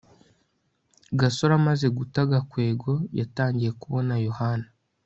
[1.19, 4.67] gasore amaze guta gakwego, yatangiye kubona yohana